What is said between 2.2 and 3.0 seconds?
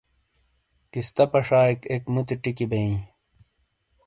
ٹِیکی بئییں۔